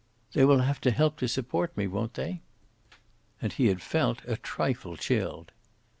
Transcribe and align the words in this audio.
"They 0.33 0.45
will 0.45 0.61
have 0.61 0.81
to 0.81 0.89
help 0.89 1.17
to 1.17 1.27
support 1.27 1.77
me, 1.77 1.85
won't 1.85 2.15
they?" 2.15 2.41
And 3.39 3.53
he 3.53 3.67
had 3.67 3.83
felt 3.83 4.23
a 4.25 4.35
trifle 4.35 4.97
chilled. 4.97 5.51